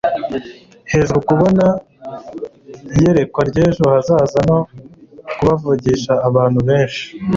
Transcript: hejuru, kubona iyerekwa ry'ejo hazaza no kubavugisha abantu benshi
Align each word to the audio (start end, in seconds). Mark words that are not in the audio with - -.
hejuru, 0.91 1.19
kubona 1.29 1.65
iyerekwa 2.95 3.41
ry'ejo 3.49 3.83
hazaza 3.93 4.39
no 4.49 4.59
kubavugisha 5.37 6.13
abantu 6.27 6.59
benshi 6.67 7.03